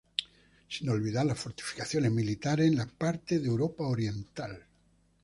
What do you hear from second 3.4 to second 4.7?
Europa Oriental.